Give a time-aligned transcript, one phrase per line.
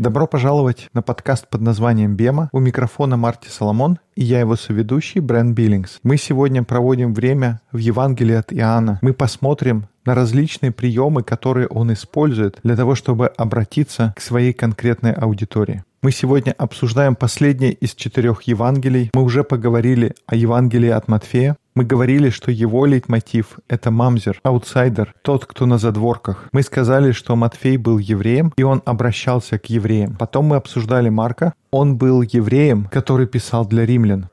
[0.00, 2.48] Добро пожаловать на подкаст под названием «Бема».
[2.52, 5.98] У микрофона Марти Соломон и я его соведущий Брэн Биллингс.
[6.02, 8.98] Мы сегодня проводим время в Евангелии от Иоанна.
[9.02, 15.12] Мы посмотрим на различные приемы, которые он использует для того, чтобы обратиться к своей конкретной
[15.12, 15.84] аудитории.
[16.02, 19.10] Мы сегодня обсуждаем последнее из четырех Евангелий.
[19.12, 21.56] Мы уже поговорили о Евангелии от Матфея.
[21.74, 26.48] Мы говорили, что его лейтмотив— это мамзер, аутсайдер, тот, кто на задворках.
[26.52, 30.16] Мы сказали, что Матфей был евреем, и он обращался к евреям.
[30.16, 31.54] Потом мы обсуждали Марка.
[31.70, 34.28] Он был евреем, который писал для римлян.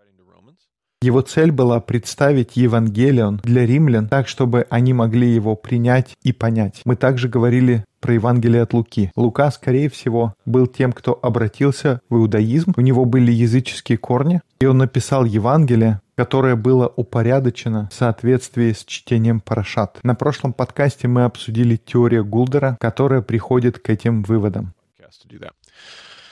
[1.03, 6.81] Его цель была представить Евангелион для римлян так, чтобы они могли его принять и понять.
[6.85, 9.11] Мы также говорили про Евангелие от Луки.
[9.15, 12.73] Лука, скорее всего, был тем, кто обратился в иудаизм.
[12.75, 18.83] У него были языческие корни, и он написал Евангелие, которое было упорядочено в соответствии с
[18.83, 20.03] чтением Парашат.
[20.03, 24.73] На прошлом подкасте мы обсудили теорию Гулдера, которая приходит к этим выводам.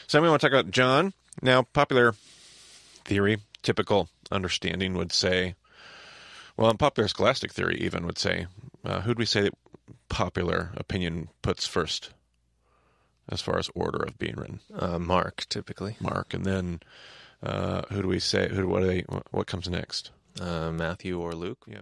[0.08, 1.14] So we want to talk about John.
[1.42, 2.14] Now, popular
[3.06, 5.56] theory, typical understanding would say,
[6.58, 8.48] well, in popular scholastic theory, even would say,
[8.84, 9.54] uh, who'd we say that
[10.10, 12.12] popular opinion puts first
[13.30, 14.60] as far as order of being written?
[14.74, 15.96] Uh, Mark, typically.
[16.00, 16.82] Mark, and then
[17.44, 18.50] uh, who do we say?
[18.50, 18.68] Who?
[18.68, 19.02] What they?
[19.32, 20.12] What comes next?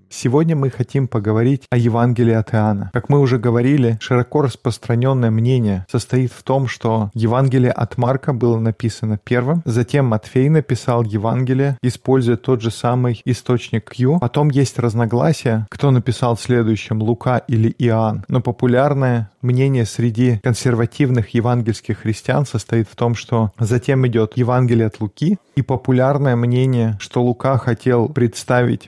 [0.10, 2.92] Сегодня мы хотим поговорить о Евангелии от Иоанна.
[2.94, 8.60] Как мы уже говорили, широко распространенное мнение состоит в том, что Евангелие от Марка было
[8.60, 14.20] написано первым, затем Матфей написал Евангелие, используя тот же самый источник Q.
[14.20, 18.24] Потом есть разногласия, кто написал следующим, Лука или Иоанн.
[18.28, 25.02] Но популярное мнение среди консервативных евангельских христиан состоит в том, что затем идет Евангелие от
[25.02, 28.43] Луки, и популярное мнение, что Лука хотел представить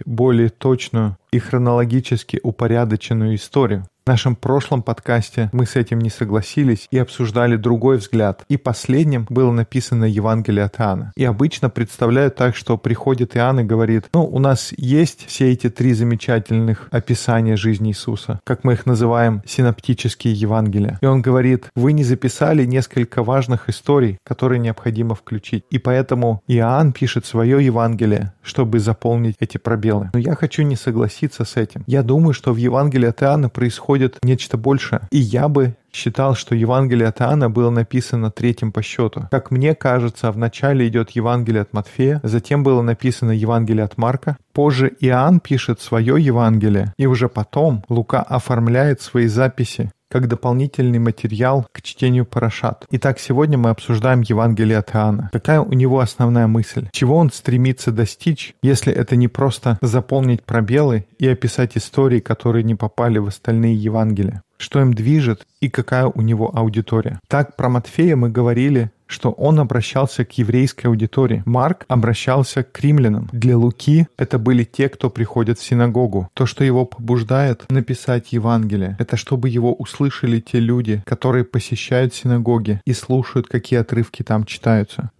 [0.06, 3.88] более точную и хронологически упорядоченную историю.
[4.08, 8.44] В нашем прошлом подкасте мы с этим не согласились и обсуждали другой взгляд.
[8.48, 11.12] И последним было написано Евангелие от Иоанна.
[11.18, 15.72] И обычно представляю так, что приходит Иоанн и говорит, ну, у нас есть все эти
[15.72, 21.00] три замечательных описания жизни Иисуса, как мы их называем, синоптические Евангелия.
[21.02, 25.64] И он говорит, вы не записали несколько важных историй, которые необходимо включить.
[25.72, 30.12] И поэтому Иоанн пишет свое Евангелие, чтобы заполнить эти пробелы.
[30.14, 31.84] Но я хочу не согласиться с этим.
[31.88, 35.02] Я думаю, что в Евангелии от Иоанна происходит происходит нечто большее.
[35.12, 39.28] И я бы считал, что Евангелие от Иоанна было написано третьим по счету.
[39.32, 44.92] Как мне кажется, вначале идет Евангелие от Матфея, затем было написано Евангелие от Марка, позже
[45.00, 51.82] Иоанн пишет свое Евангелие, и уже потом Лука оформляет свои записи как дополнительный материал к
[51.82, 52.86] чтению Парашат.
[52.90, 55.30] Итак, сегодня мы обсуждаем Евангелие от Иоанна.
[55.34, 56.88] Какая у него основная мысль?
[56.94, 62.76] Чего он стремится достичь, если это не просто заполнить пробелы и описать истории, которые не
[62.76, 64.42] попали в остальные Евангелия?
[64.58, 67.20] Что им движет и какая у него аудитория?
[67.28, 71.44] Так, про Матфея мы говорили, что он обращался к еврейской аудитории.
[71.46, 73.30] Марк обращался к римлянам.
[73.32, 76.30] Для Луки это были те, кто приходят в синагогу.
[76.34, 82.82] То, что его побуждает написать Евангелие, это чтобы его услышали те люди, которые посещают синагоги
[82.86, 85.12] и слушают, какие отрывки там читаются.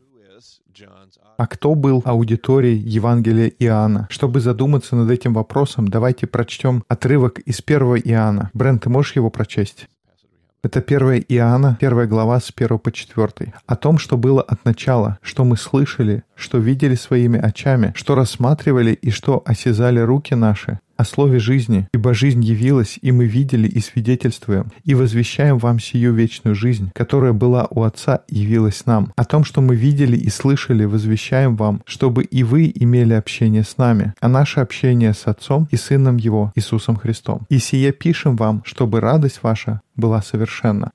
[1.38, 4.08] А кто был аудиторией Евангелия Иоанна?
[4.10, 8.52] Чтобы задуматься над этим вопросом, давайте прочтем отрывок из первого Иоанна.
[8.54, 9.90] Брент, ты можешь его прочесть?
[10.66, 13.54] Это 1 Иоанна, первая глава с 1 по 4.
[13.68, 18.94] О том, что было от начала, что мы слышали, что видели своими очами, что рассматривали
[18.94, 23.80] и что осязали руки наши, о слове жизни, ибо жизнь явилась, и мы видели и
[23.80, 29.12] свидетельствуем, и возвещаем вам сию вечную жизнь, которая была у Отца и явилась нам.
[29.16, 33.78] О том, что мы видели и слышали, возвещаем вам, чтобы и вы имели общение с
[33.78, 37.46] нами, а наше общение с Отцом и Сыном Его, Иисусом Христом.
[37.50, 40.92] И сие пишем вам, чтобы радость ваша была совершенна.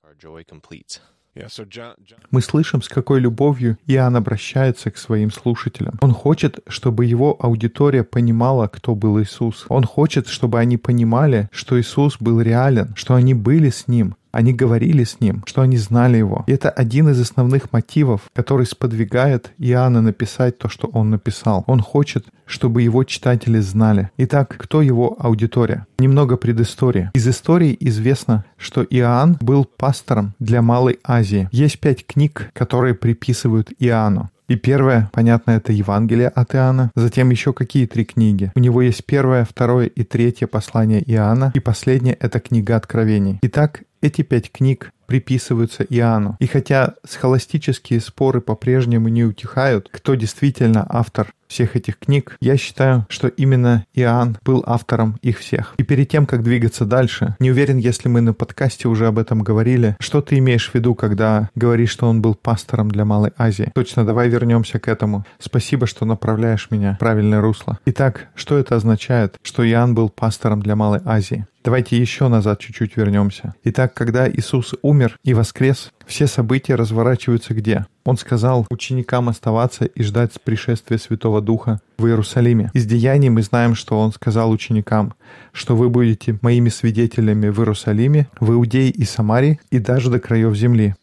[2.31, 5.99] Мы слышим, с какой любовью Иоанн обращается к своим слушателям.
[6.01, 9.65] Он хочет, чтобы его аудитория понимала, кто был Иисус.
[9.69, 14.53] Он хочет, чтобы они понимали, что Иисус был реален, что они были с Ним, они
[14.53, 16.45] говорили с ним, что они знали его.
[16.47, 21.65] И это один из основных мотивов, который сподвигает Иоанна написать то, что он написал.
[21.67, 24.11] Он хочет, чтобы его читатели знали.
[24.17, 25.87] Итак, кто его аудитория?
[25.99, 27.11] Немного предыстории.
[27.15, 31.49] Из истории известно, что Иоанн был пастором для Малой Азии.
[31.53, 34.31] Есть пять книг, которые приписывают Иоанну.
[34.51, 36.91] И первое, понятно, это Евангелие от Иоанна.
[36.97, 38.51] Затем еще какие три книги?
[38.57, 41.53] У него есть первое, второе и третье послание Иоанна.
[41.55, 43.39] И последнее— это книга Откровений.
[43.43, 46.37] Итак, эти пять книг приписываются Иоанну.
[46.39, 53.07] И хотя схоластические споры по-прежнему не утихают, кто действительно автор всех этих книг, я считаю,
[53.09, 55.75] что именно Иоанн был автором их всех.
[55.79, 59.43] И перед тем, как двигаться дальше, не уверен, если мы на подкасте уже об этом
[59.43, 63.73] говорили, что ты имеешь в виду, когда говоришь, что он был пастором для Малой Азии?
[63.75, 65.27] Точно, давай вернемся к этому.
[65.41, 67.81] Спасибо, что направляешь меня в правильное русло.
[67.85, 71.47] Итак, что это означает, что Иоанн был пастором для Малой Азии?
[71.63, 73.55] Давайте еще назад чуть-чуть вернемся.
[73.65, 77.85] Итак, когда Иисус умер и воскрес, все события разворачиваются где?
[78.05, 82.71] Он сказал ученикам оставаться и ждать пришествия Святого Духа в Иерусалиме.
[82.73, 85.13] Из деяний мы знаем, что Он сказал ученикам,
[85.53, 90.57] что вы будете моими свидетелями в Иерусалиме, в Иудее и Самарии и даже до краев
[90.57, 90.95] земли.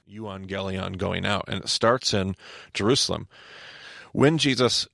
[4.14, 4.88] When Jesus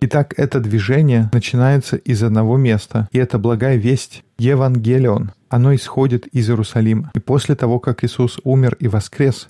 [0.00, 5.32] Итак, это движение начинается из одного места, и это благая весть, Евангелион.
[5.48, 7.10] Оно исходит из Иерусалима.
[7.14, 9.48] И после того, как Иисус умер и воскрес,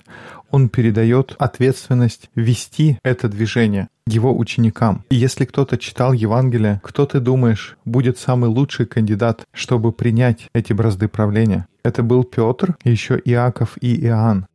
[0.49, 5.05] Он передает ответственность вести это движение его ученикам.
[5.09, 10.73] И если кто-то читал Евангелие, кто ты думаешь будет самый лучший кандидат, чтобы принять эти
[10.73, 11.67] бразды правления?
[11.83, 14.45] Это был Петр, еще Иаков и Иоанн.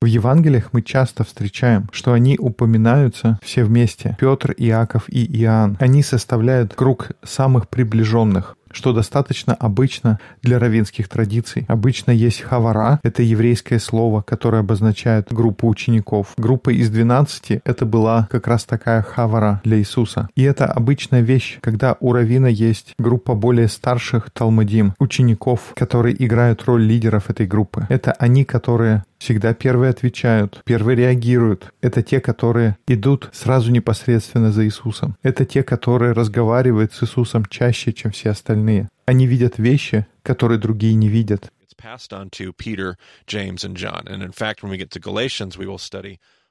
[0.00, 4.16] В Евангелиях мы часто встречаем, что они упоминаются все вместе.
[4.18, 5.76] Петр, Иаков и Иоанн.
[5.80, 11.64] Они составляют круг самых приближенных что достаточно обычно для равинских традиций.
[11.68, 16.34] Обычно есть хавара, это еврейское слово, которое обозначает группу учеников.
[16.36, 20.28] Группа из 12 это была как раз такая хавара для Иисуса.
[20.34, 26.64] И это обычная вещь, когда у равина есть группа более старших талмудим, учеников, которые играют
[26.64, 27.86] роль лидеров этой группы.
[27.88, 31.72] Это они, которые всегда первые отвечают, первые реагируют.
[31.80, 35.16] Это те, которые идут сразу непосредственно за Иисусом.
[35.22, 38.88] Это те, которые разговаривают с Иисусом чаще, чем все остальные.
[39.06, 41.52] Они видят вещи, которые другие не видят.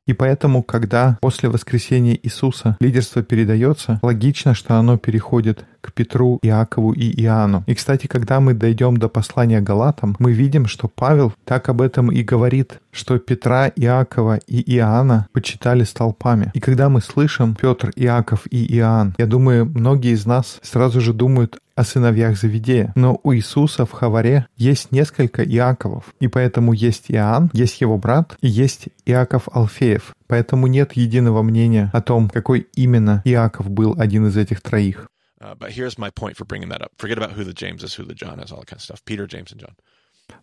[0.08, 6.94] И поэтому, когда после воскресения Иисуса лидерство передается, логично, что оно переходит к Петру, Иакову
[6.94, 7.64] и Иоанну.
[7.68, 12.12] И, кстати, когда мы дойдем до послания Галатам, мы видим, что Павел так об этом
[12.12, 16.52] и говорит, что Петра, Иакова и Иоанна почитали столпами.
[16.54, 21.14] И когда мы слышим Петр, Иаков и Иоанн, я думаю, многие из нас сразу же
[21.14, 22.92] думают о сыновьях Завидея.
[22.96, 28.38] Но у Иисуса в Хаваре есть несколько Иаковов, и поэтому есть Иоанн, есть его брат
[28.42, 30.14] и есть Иаков Алфеев.
[30.28, 35.08] Поэтому нет единого мнения о том, какой именно Иаков был один из этих троих.
[35.42, 36.92] Uh, but here's my point for bringing that up.
[36.98, 39.04] Forget about who the James is, who the John is, all that kind of stuff.
[39.06, 39.76] Peter, James, and John.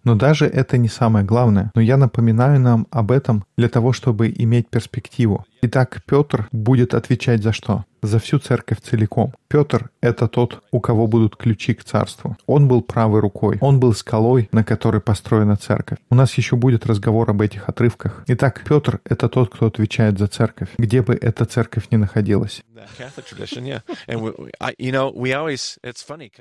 [0.05, 1.71] Но даже это не самое главное.
[1.75, 5.47] Но я напоминаю нам об этом для того, чтобы иметь перспективу.
[5.60, 7.84] Итак, Петр будет отвечать за что?
[8.00, 9.34] За всю церковь целиком.
[9.49, 12.37] Петр— это тот, у кого будут ключи к царству.
[12.46, 13.58] Он был правой рукой.
[13.60, 15.99] Он был скалой, на которой построена церковь.
[16.08, 18.22] У нас еще будет разговор об этих отрывках.
[18.28, 22.62] Итак, Петр— это тот, кто отвечает за церковь, где бы эта церковь ни находилась.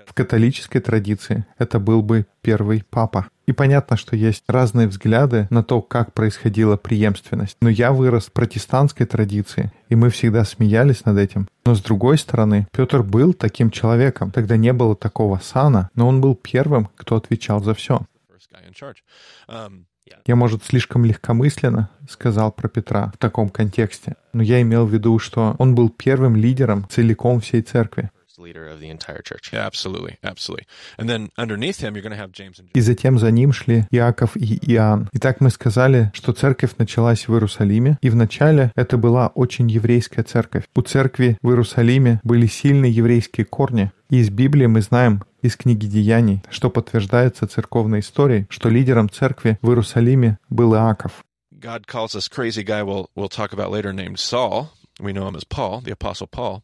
[0.05, 3.27] В католической традиции это был бы первый папа.
[3.47, 7.55] И понятно, что есть разные взгляды на то, как происходила преемственность.
[7.61, 11.47] Но я вырос в протестантской традиции, и мы всегда смеялись над этим.
[11.65, 14.31] Но с другой стороны, Петр был таким человеком.
[14.31, 18.01] Тогда не было такого сана, но он был первым, кто отвечал за все.
[20.25, 25.19] Я, может, слишком легкомысленно сказал про Петра в таком контексте, но я имел в виду,
[25.19, 28.11] что он был первым лидером целиком всей церкви.
[32.73, 35.09] И затем за ним шли Иаков и Иоанн.
[35.13, 40.65] Итак, мы сказали, что церковь началась в Иерусалиме, и вначале это была очень еврейская церковь.
[40.75, 45.85] У церкви в Иерусалиме были сильные еврейские корни, и из Библии мы знаем, из книги
[45.87, 51.23] Деяний, что подтверждается церковной историей, что лидером церкви в Иерусалиме был Иаков.
[51.51, 54.73] God calls this crazy guy we'll, we'll talk about later named Saul.
[54.99, 56.63] We know him as Paul, the Apostle Paul.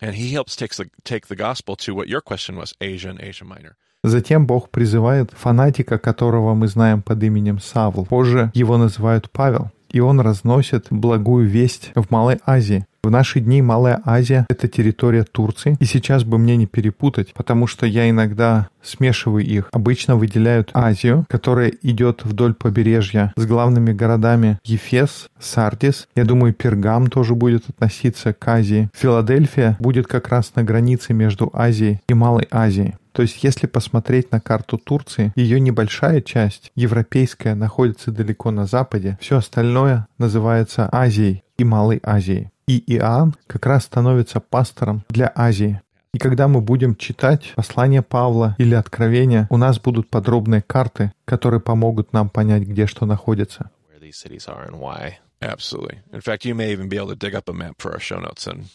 [0.00, 3.20] And he helps take the, take the gospel to what your question was, Asia and
[3.20, 3.76] Asia Minor.
[4.04, 8.06] Затем Бог призывает фанатика, которого мы знаем под именем Савл.
[8.06, 9.72] Позже его называют Павел.
[9.90, 12.84] И он разносит благую весть в Малой Азии.
[13.02, 15.76] В наши дни Малая Азия— это территория Турции.
[15.80, 19.68] И сейчас бы мне не перепутать, потому что я иногда смешиваю их.
[19.72, 26.08] Обычно выделяют Азию, которая идет вдоль побережья с главными городами Ефес, Сардис.
[26.16, 28.90] Я думаю, Пергам тоже будет относиться к Азии.
[28.94, 32.96] Филадельфия будет как раз на границе между Азией и Малой Азией.
[33.18, 39.18] То есть, если посмотреть на карту Турции, ее небольшая часть, европейская, находится далеко на западе,
[39.20, 42.52] все остальное называется Азией и Малой Азией.
[42.68, 45.80] И Иоанн как раз становится пастором для Азии.
[46.14, 51.58] И когда мы будем читать послание Павла или Откровения, у нас будут подробные карты, которые
[51.58, 53.72] помогут нам понять, где что находится.
[53.90, 55.18] where these cities are and why.
[55.42, 55.98] Absolutely.
[56.12, 58.20] In fact, you may even be able to dig up a map for our show
[58.20, 58.66] notes and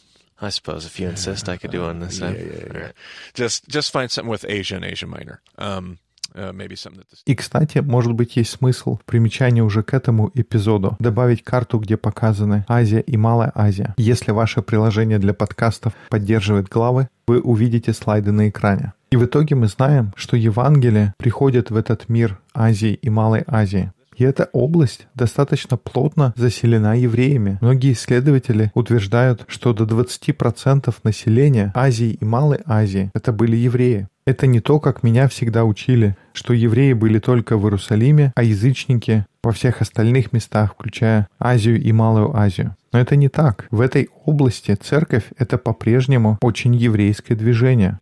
[0.41, 2.35] I suppose if you insist, I could do one this time.
[2.35, 2.93] All right.
[3.33, 5.41] just just find something with Asia and Asia Minor.
[5.57, 5.99] Um,
[6.35, 9.93] uh, maybe something that this И, кстати, может быть, есть смысл в примечании уже к
[9.93, 13.93] этому эпизоду добавить карту, где показаны Азия и Малая Азия.
[13.97, 18.93] Если ваше приложение для подкастов поддерживает главы, вы увидите слайды на экране.
[19.11, 23.91] И в итоге мы знаем, что Евангелие приходит в этот мир Азии и Малой Азии.
[24.15, 27.57] И эта область достаточно плотно заселена евреями.
[27.61, 34.07] Многие исследователи утверждают, что до 20% населения Азии и Малой Азии это были евреи.
[34.25, 39.25] Это не то, как меня всегда учили, что евреи были только в Иерусалиме, а язычники
[39.43, 42.77] во всех остальных местах, включая Азию и Малую Азию.
[42.93, 43.67] Но это не так.
[43.69, 47.99] В этой области церковь— это по-прежнему очень еврейское движение.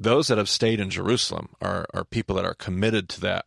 [0.00, 3.44] Those that have stayed in Jerusalem are, are people that are committed to that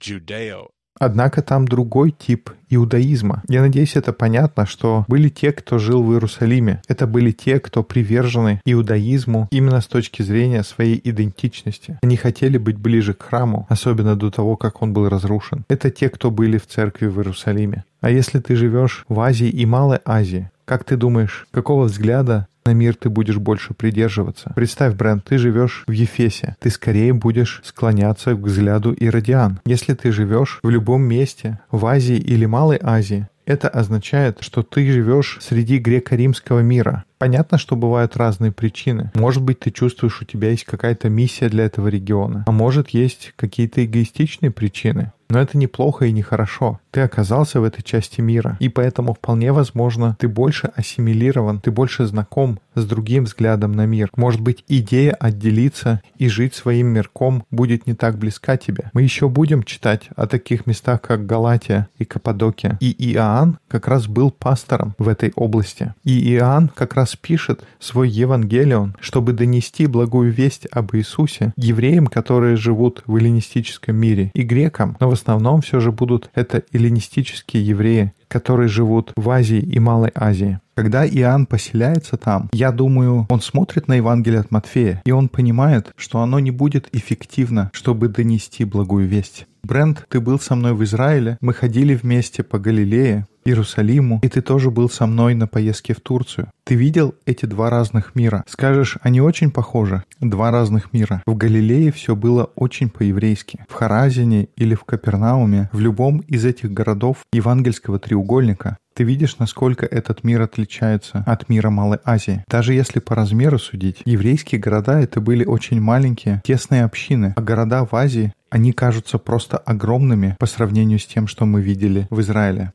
[0.00, 3.42] Judeo Однако там другой тип иудаизма.
[3.48, 6.82] Я надеюсь, это понятно, что были те, кто жил в Иерусалиме.
[6.86, 11.98] Это были те, кто привержены иудаизму именно с точки зрения своей идентичности.
[12.02, 15.64] Они хотели быть ближе к храму, особенно до того, как он был разрушен.
[15.68, 17.84] Это те, кто были в церкви в Иерусалиме.
[18.00, 22.72] А если ты живешь в Азии и Малой Азии, как ты думаешь, какого взгляда на
[22.72, 24.52] мир ты будешь больше придерживаться.
[24.54, 26.56] Представь, Брент, ты живешь в Ефесе.
[26.60, 29.60] Ты скорее будешь склоняться к взгляду иродиан.
[29.64, 34.90] Если ты живешь в любом месте, в Азии или Малой Азии, это означает, что ты
[34.90, 37.04] живешь среди греко-римского мира.
[37.22, 39.12] Понятно, что бывают разные причины.
[39.14, 42.42] Может быть, ты чувствуешь, у тебя есть какая-то миссия для этого региона.
[42.48, 45.12] А может, есть какие-то эгоистичные причины.
[45.32, 46.78] Но это неплохо и нехорошо.
[46.90, 52.04] Ты оказался в этой части мира, и поэтому вполне возможно, ты больше ассимилирован, ты больше
[52.04, 54.10] знаком с другим взглядом на мир.
[54.14, 58.90] Может быть, идея отделиться и жить своим мирком будет не так близка тебе.
[58.92, 62.76] Мы еще будем читать о таких местах, как Галатия и Каппадокия.
[62.80, 65.94] И Иоанн как раз был пастором в этой области.
[66.04, 72.56] И Иоанн как раз пишет свой Евангелион, чтобы донести благую весть об Иисусе евреям, которые
[72.56, 78.12] живут в эллинистическом мире, и грекам, но в основном все же будут это эллинистические евреи,
[78.28, 80.58] которые живут в Азии и Малой Азии.
[80.74, 85.92] Когда Иоанн поселяется там, я думаю, он смотрит на Евангелие от Матфея, и он понимает,
[85.96, 89.46] что оно не будет эффективно, чтобы донести благую весть.
[89.62, 94.40] Брент, ты был со мной в Израиле, мы ходили вместе по Галилее, Иерусалиму, и ты
[94.40, 96.48] тоже был со мной на поездке в Турцию.
[96.64, 98.44] Ты видел эти два разных мира?
[98.46, 100.04] Скажешь, они очень похожи?
[100.20, 101.22] Два разных мира.
[101.26, 103.64] В Галилее все было очень по-еврейски.
[103.68, 109.86] В Харазине или в Капернауме, в любом из этих городов евангельского треугольника, ты видишь, насколько
[109.86, 112.44] этот мир отличается от мира Малой Азии.
[112.48, 117.86] Даже если по размеру судить, еврейские города это были очень маленькие, тесные общины, а города
[117.86, 122.72] в Азии, они кажутся просто огромными по сравнению с тем, что мы видели в Израиле.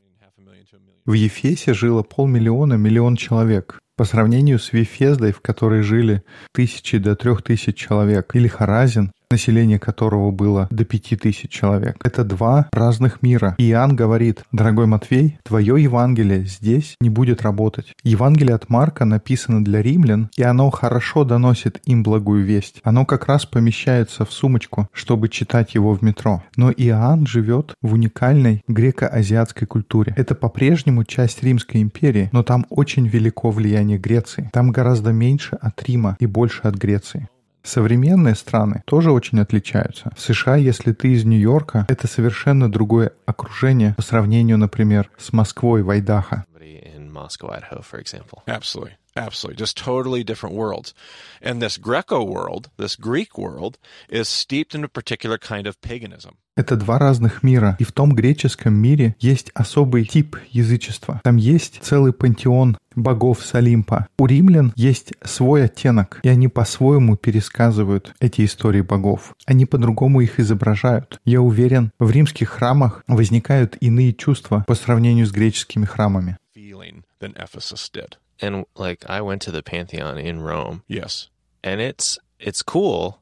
[1.08, 3.78] В Ефесе жило полмиллиона, миллион человек.
[3.96, 6.22] По сравнению с Вифездой, в которой жили
[6.52, 11.96] тысячи до трех тысяч человек, или Харазин, население которого было до пяти тысяч человек.
[12.02, 13.54] Это два разных мира.
[13.58, 17.92] Иоанн говорит, дорогой Матвей, твое Евангелие здесь не будет работать.
[18.02, 22.80] Евангелие от Марка написано для римлян, и оно хорошо доносит им благую весть.
[22.82, 26.42] Оно как раз помещается в сумочку, чтобы читать его в метро.
[26.56, 30.14] Но Иоанн живет в уникальной греко-азиатской культуре.
[30.16, 34.50] Это по-прежнему часть Римской империи, но там очень велико влияние Греции.
[34.52, 37.28] Там гораздо меньше от Рима и больше от Греции.
[37.68, 40.10] Современные страны тоже очень отличаются.
[40.16, 45.82] В США, если ты из Нью-Йорка, это совершенно другое окружение по сравнению, например, с Москвой,
[45.82, 46.46] Вайдаха.
[46.50, 48.40] Somebody in Moscow, Idaho, for example.
[48.46, 48.92] Absolutely.
[49.14, 49.56] Absolutely.
[49.56, 50.94] Just totally different worlds.
[51.42, 56.36] And this Greco world, this Greek world, is steeped in a particular kind of paganism.
[56.56, 57.76] Это два разных мира.
[57.78, 61.20] И в том греческом мире есть особый тип язычества.
[61.22, 64.08] Там есть целый пантеон богов с Олимпа.
[64.18, 69.34] У римлян есть свой оттенок, и они по-своему пересказывают эти истории богов.
[69.46, 71.20] Они по-другому их изображают.
[71.24, 76.38] Я уверен, в римских храмах возникают иные чувства по сравнению с греческими храмами.
[76.56, 78.14] Feeling than Ephesus did.
[78.40, 81.28] And like I went to the Pantheon in Rome, Yes.
[81.62, 83.16] and it's it's cool,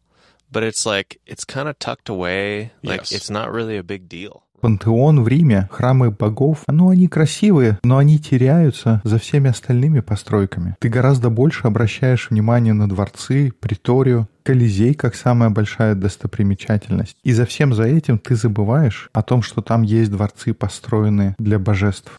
[0.52, 2.70] but it's like it's kind of tucked away.
[2.82, 3.12] Like Yes.
[3.12, 4.42] it's not really a big deal.
[4.62, 10.76] Пантеон в Риме, храмы богов, ну они красивые, но они теряются за всеми остальными постройками.
[10.80, 17.16] Ты гораздо больше обращаешь внимание на дворцы, приторию, Колизей как самая большая достопримечательность.
[17.23, 21.58] И за всем за этим ты забываешь о том, что там есть дворцы, построенные для
[21.58, 22.18] божеств.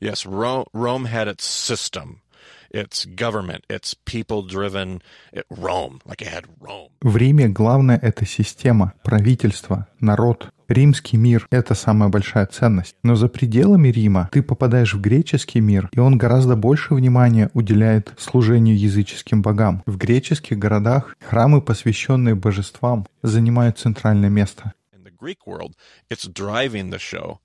[0.00, 2.22] Yes, Rome, Rome had its system.
[2.70, 5.02] it's government, it's people driven.
[5.32, 6.90] It, Rome, like it had Rome.
[7.00, 10.50] В Риме главное— это система, правительство, народ.
[10.68, 12.94] Римский мир— это самая большая ценность.
[13.02, 18.14] Но за пределами Рима ты попадаешь в греческий мир, и он гораздо больше внимания уделяет
[18.18, 19.82] служению языческим богам.
[19.86, 24.74] В греческих городах храмы, посвященные божествам, занимают центральное место.
[24.92, 25.74] In the Greek world,
[26.08, 27.38] it's driving the show.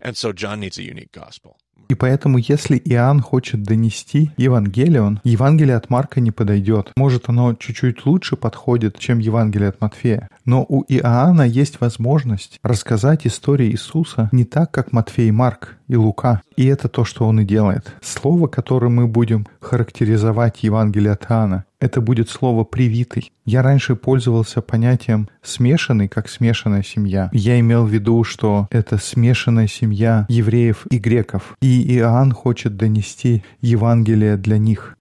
[0.00, 1.56] And so John needs a unique gospel.
[1.88, 6.92] И поэтому, если Иоанн хочет донести Евангелион, Евангелие от Марка не подойдет.
[6.96, 10.28] Может, оно чуть-чуть лучше подходит, чем Евангелие от Матфея.
[10.44, 16.42] Но у Иоанна есть возможность рассказать историю Иисуса не так, как Матфей Марк и Лука.
[16.60, 17.94] И это то, что он и делает.
[18.02, 23.32] Слово, которым мы будем характеризовать Евангелие от Иоанна, это будет слово «привитый».
[23.46, 27.30] Я раньше пользовался понятием «смешанный», как смешанная семья.
[27.32, 31.56] Я имел в виду, что это смешанная семья евреев и греков.
[31.62, 34.98] И Иоанн хочет донести Евангелие для них.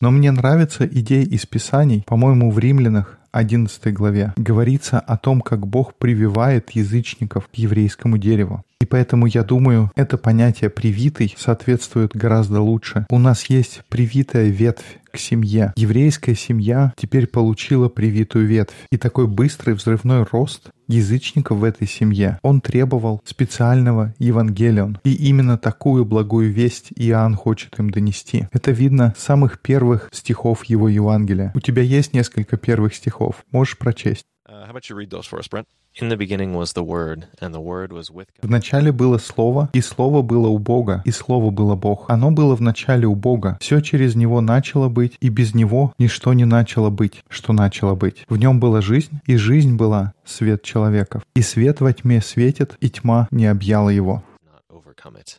[0.00, 5.66] Но мне нравится идея из Писаний, по-моему, в Римлянах 11 главе, говорится о том, как
[5.66, 8.64] Бог прививает язычников к еврейскому дереву.
[8.80, 13.06] И поэтому я думаю, это понятие «привитый» соответствует гораздо лучше.
[13.10, 15.72] У нас есть привитая ветвь к семье.
[15.76, 18.76] Еврейская семья теперь получила привитую ветвь.
[18.92, 24.98] И такой быстрый взрывной рост язычников в этой семье, он требовал специального Евангелион.
[25.04, 28.48] И именно такую благую весть Иоанн хочет им донести.
[28.52, 31.52] Это видно с самых первых стихов его Евангелия.
[31.54, 33.44] У тебя есть несколько первых стихов.
[33.52, 34.24] Можешь прочесть.
[34.48, 35.68] Uh, how about you read those for us, Brent?
[35.96, 38.48] In the beginning was the Word, and the Word was with God.
[38.48, 42.08] В начале было Слово, и Слово было у Бога, и Слово было Бог.
[42.08, 43.58] Оно было в начале у Бога.
[43.60, 48.24] Все через Него начало быть, и без Него ничто не начало быть, что начало быть.
[48.26, 51.24] В Нем была жизнь, и жизнь была свет человеков.
[51.34, 54.22] И свет во тьме светит, и тьма не объяла его.
[54.42, 55.36] Not overcome it.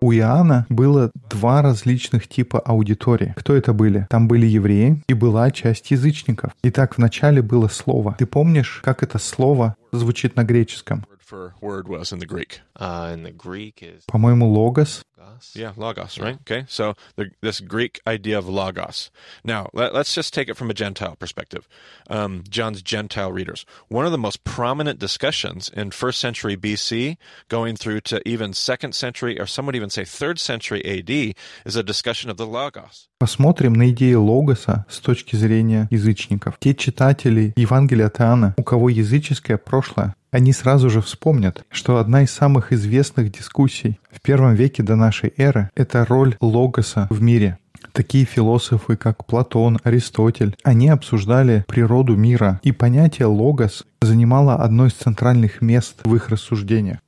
[0.00, 3.32] У Иоанна было два различных типа аудитории.
[3.36, 4.06] Кто это были?
[4.10, 6.52] Там были евреи и была часть язычников.
[6.62, 8.16] Итак, вначале было слово.
[8.18, 11.04] Ты помнишь, как это слово звучит на греческом?
[11.29, 12.61] word for word was in the Greek.
[12.75, 15.03] Uh, in the Greek is По-моему, логос.
[15.17, 15.51] logos.
[15.55, 16.37] Yeah, logos, right?
[16.41, 19.11] Okay, so the, this Greek idea of logos.
[19.43, 21.67] Now, let, us just take it from a Gentile perspective.
[22.09, 23.65] Um, John's Gentile readers.
[23.87, 27.17] One of the most prominent discussions in first century BC,
[27.49, 31.75] going through to even second century, or some would even say third century AD, is
[31.75, 33.07] a discussion of the logos.
[33.17, 36.57] Посмотрим на идею логоса с точки зрения язычников.
[36.59, 42.22] Те читатели Евангелия от Иоанна, у кого языческое прошлое, они сразу же вспомнят, что одна
[42.22, 47.58] из самых известных дискуссий в первом веке до нашей эры— это роль логоса в мире.
[47.92, 54.92] Такие философы, как Платон, Аристотель, они обсуждали природу мира, и понятие «логос» занимало одно из
[54.92, 56.98] центральных мест в их рассуждениях.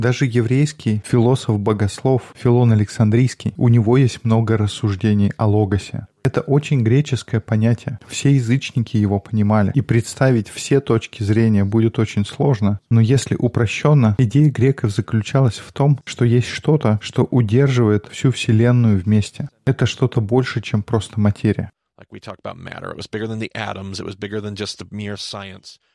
[0.00, 6.06] Даже еврейский философ-богослов Филон Александрийский, у него есть много рассуждений о логосе.
[6.24, 7.98] Это очень греческое понятие.
[8.08, 9.72] Все язычники его понимали.
[9.74, 12.80] И представить все точки зрения будет очень сложно.
[12.88, 18.98] Но если упрощенно, идея греков заключалась в том, что есть что-то, что удерживает всю Вселенную
[18.98, 19.50] вместе.
[19.66, 21.70] Это что-то больше, чем просто материя.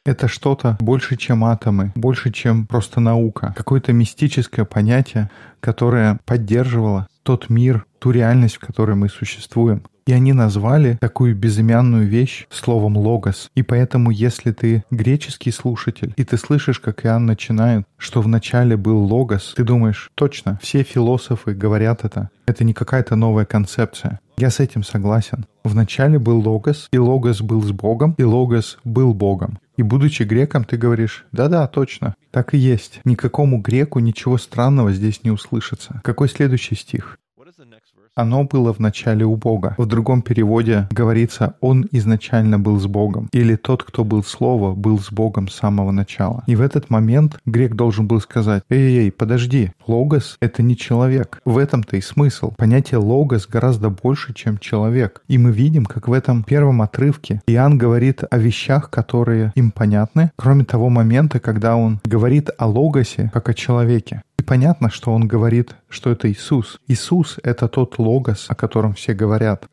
[0.06, 3.54] Это что-то больше, чем атомы, больше, чем просто наука.
[3.58, 9.84] Какое-то мистическое понятие, которое поддерживало тот мир, ту реальность, в которой мы существуем.
[10.10, 13.52] И они назвали такую безымянную вещь словом «логос».
[13.54, 19.04] И поэтому, если ты греческий слушатель, и ты слышишь, как Иоанн начинает, что вначале был
[19.04, 22.32] логос, ты думаешь, точно, все философы говорят это.
[22.48, 24.20] Это не какая-то новая концепция.
[24.38, 25.46] Я с этим согласен.
[25.64, 29.60] Вначале был логос, и логос был с Богом, и логос был Богом.
[29.78, 33.00] И будучи греком, ты говоришь, да-да, точно, так и есть.
[33.06, 36.02] Никакому греку ничего странного здесь не услышится.
[36.04, 37.20] Какой следующий стих?
[37.38, 38.09] What is the next verse?
[38.20, 39.76] Оно было в начале у Бога.
[39.78, 45.00] В другом переводе говорится «Он изначально был с Богом» или «Тот, кто был Слово, был
[45.00, 46.44] с Богом с самого начала».
[46.46, 51.40] И в этот момент грек должен был сказать «Эй-эй, подожди, логос— это не человек».
[51.46, 52.52] В этом-то и смысл.
[52.58, 55.22] Понятие логос гораздо больше, чем человек.
[55.30, 60.34] И мы видим, как в этом первом отрывке Иоанн говорит о вещах, которые им понятны,
[60.36, 64.24] кроме того момента, когда он говорит о логосе как о человеке.
[64.50, 66.80] Понятно, что он говорит, что это Иисус.
[66.88, 69.68] Иисус— это тот логос, о котором все говорят.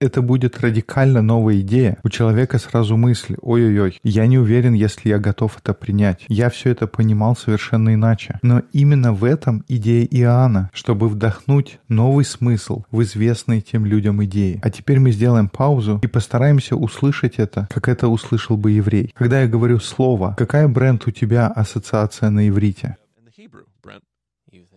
[0.00, 1.98] Это будет радикально новая идея.
[2.02, 6.24] У человека сразу мысли, ой-ой-ой, я не уверен, если я готов это принять.
[6.26, 8.40] Я все это понимал совершенно иначе.
[8.42, 14.58] Но именно в этом идея Иоанна, чтобы вдохнуть новый смысл в известные тем людям идеи.
[14.64, 19.12] А теперь мы сделаем паузу и постараемся услышать это, как это услышал бы еврей.
[19.16, 22.96] Когда я говорю слово, какая бренд у тебя ассоциация на иврите?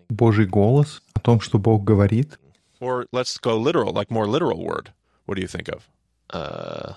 [0.09, 2.39] Божий голос, о том, что Бог говорит.
[2.81, 4.93] Or let's go literal, like more literal word.
[5.27, 5.89] What do you think of?
[6.31, 6.95] Uh,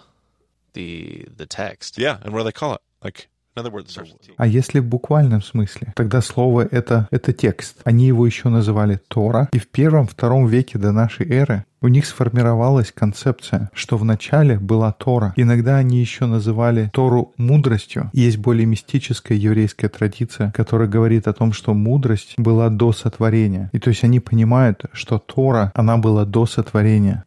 [0.74, 1.98] the the text.
[1.98, 2.82] Yeah, and what do they call it?
[3.04, 3.30] Like,
[4.37, 7.81] А если в буквальном смысле, тогда слово это, это текст.
[7.85, 9.49] Они его еще называли Тора.
[9.53, 14.93] И в первом-втором веке до нашей эры у них сформировалась концепция, что в начале была
[14.93, 15.35] Тора.
[15.37, 18.09] Иногда они еще называли Тору мудростью.
[18.13, 23.69] Есть более мистическая еврейская традиция, которая говорит о том, что мудрость была до сотворения.
[23.73, 27.25] И то есть они понимают, что Тора, она была до сотворения.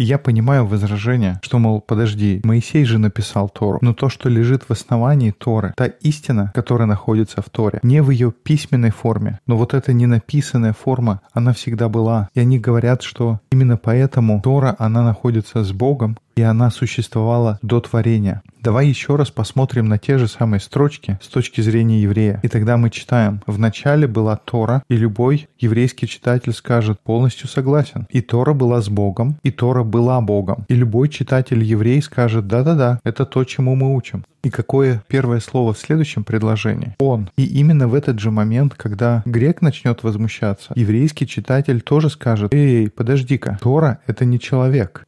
[0.00, 4.70] Я понимаю возражение, что, мол, подожди, Моисей же написал Тору, но то, что лежит в
[4.72, 9.74] основании Торы, та истина, которая находится в Торе, не в ее письменной форме, но вот
[9.74, 12.28] эта ненаписанная форма, она всегда была.
[12.34, 17.80] И они говорят, что именно поэтому Тора, она находится с Богом, и она существовала до
[17.80, 18.42] творения.
[18.62, 22.40] Давай еще раз посмотрим на те же самые строчки с точки зрения еврея.
[22.42, 28.06] И тогда мы читаем, в начале была Тора, и любой еврейский читатель скажет, полностью согласен.
[28.10, 30.66] И Тора была с Богом, и Тора была Богом.
[30.68, 34.24] И любой читатель еврей скажет, да-да-да, это то, чему мы учим.
[34.42, 36.96] И какое первое слово в следующем предложении?
[36.98, 37.30] Он.
[37.36, 42.90] И именно в этот же момент, когда грек начнет возмущаться, еврейский читатель тоже скажет, эй,
[42.90, 45.06] подожди-ка, Тора— это не человек.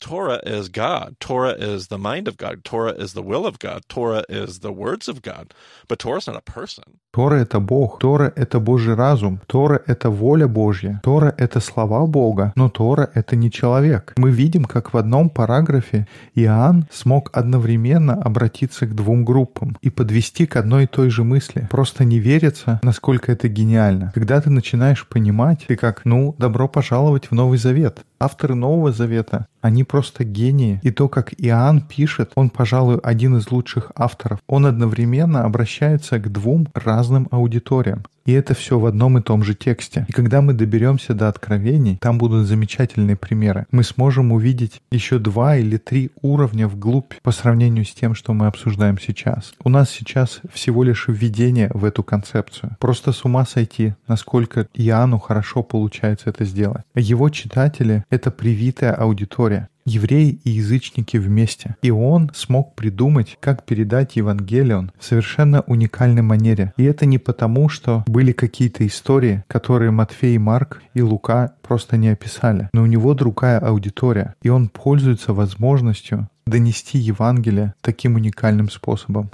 [0.00, 1.16] Torah is God.
[1.20, 2.64] Torah is the mind of God.
[2.64, 3.82] Torah is the will of God.
[3.88, 5.54] Torah is the words of God.
[5.88, 7.00] But Torah's not a person.
[7.12, 12.52] Тора— это Бог, Тора— это Божий разум, Тора— это воля Божья, Тора— это слова Бога,
[12.54, 14.14] но Тора— это не человек.
[14.16, 20.46] Мы видим, как в одном параграфе Иоанн смог одновременно обратиться к двум группам и подвести
[20.46, 21.66] к одной и той же мысли.
[21.68, 24.12] Просто не верится, насколько это гениально.
[24.14, 28.04] Когда ты начинаешь понимать, ты как, ну, добро пожаловать в Новый Завет.
[28.20, 30.78] Авторы Нового Завета, они просто гении.
[30.82, 34.40] И то, как Иоанн пишет, он, пожалуй, один из лучших авторов.
[34.46, 36.99] Он одновременно обращается к двум разным
[37.30, 38.04] аудиториям.
[38.26, 40.06] И это все в одном и том же тексте.
[40.08, 43.66] И когда мы доберемся до откровений, там будут замечательные примеры.
[43.72, 48.46] Мы сможем увидеть еще два или три уровня вглубь по сравнению с тем, что мы
[48.46, 49.54] обсуждаем сейчас.
[49.64, 52.76] У нас сейчас всего лишь введение в эту концепцию.
[52.78, 56.84] Просто с ума сойти, насколько Иоанну хорошо получается это сделать.
[56.94, 61.76] Его читатели— это привитая аудитория евреи и язычники вместе.
[61.82, 66.72] И он смог придумать, как передать Евангелион в совершенно уникальной манере.
[66.76, 72.08] И это не потому, что были какие-то истории, которые Матфей, Марк и Лука просто не
[72.08, 72.68] описали.
[72.72, 79.30] Но у него другая аудитория, и он пользуется возможностью донести Евангелие таким уникальным способом.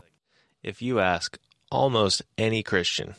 [0.63, 1.39] If you ask
[1.71, 3.15] almost any Christian,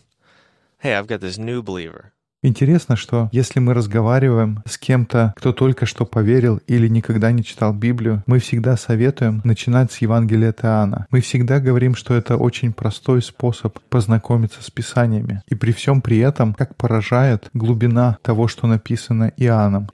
[0.84, 2.12] hey, I've got this new believer.
[2.48, 7.74] Интересно, что если мы разговариваем с кем-то, кто только что поверил или никогда не читал
[7.74, 11.08] Библию, мы всегда советуем начинать с Евангелия от.
[11.12, 15.42] Мы всегда говорим, что это очень простой способ познакомиться с Писаниями.
[15.50, 19.90] И при всем при этом, как поражает глубина того, что написано Иоанном.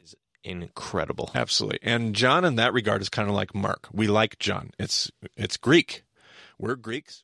[0.46, 1.32] Incredible.
[1.34, 1.80] Absolutely.
[1.82, 3.88] And John in that regard is kind of like Mark.
[3.92, 4.70] We like John.
[4.78, 6.04] It's it's Greek.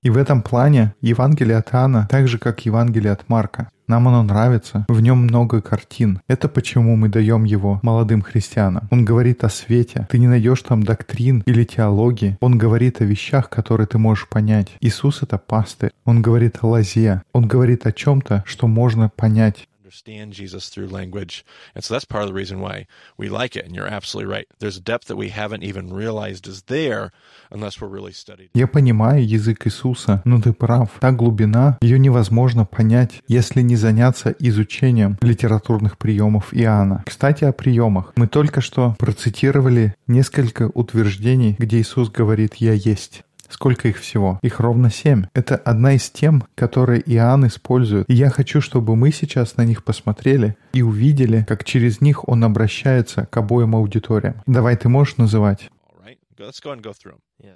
[0.04, 3.70] И в этом плане Евангелие от Иоанна так же, как Евангелие от Марка.
[3.90, 6.22] Нам оно нравится, в нем много картин.
[6.28, 8.88] Это почему мы даем его молодым христианам.
[8.92, 10.08] Он говорит о свете.
[10.12, 12.38] Ты не найдешь там доктрин или теологии.
[12.40, 14.68] Он говорит о вещах, которые ты можешь понять.
[14.80, 15.92] Иисус— это пастырь.
[16.06, 17.24] Он говорит о лозе.
[17.34, 19.68] Он говорит о чем-то, что можно понять.
[19.90, 21.44] Understand Jesus through language.
[21.74, 22.86] And so that's part of the reason why
[23.18, 23.66] we like it.
[23.66, 24.46] And you're absolutely right.
[24.60, 27.12] There's a depth that we haven't even realized is there
[27.50, 28.52] unless we're really studied.
[28.54, 30.92] Я понимаю язык Иисуса, но ты прав.
[31.00, 37.04] Та глубина, ее невозможно понять, если не заняться изучением литературных приемов Иоанна.
[37.08, 38.14] Кстати, о приемах.
[38.16, 43.24] Мы только что процитировали несколько утверждений, где Иисус говорит «Я есть».
[43.50, 44.40] Сколько их всего?
[44.42, 45.26] Их ровно семь.
[45.34, 48.10] Это одна из тем, которые Иоанн использует.
[48.10, 52.44] И я хочу, чтобы мы сейчас на них посмотрели и увидели, как через них он
[52.44, 54.42] обращается к обоим аудиториям.
[54.46, 55.70] Давай, ты можешь называть?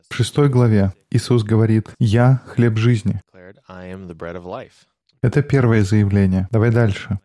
[0.09, 3.21] В шестой главе Иисус говорит «Я— хлеб жизни».
[5.21, 6.47] Это первое заявление.
[6.51, 7.19] Давай дальше.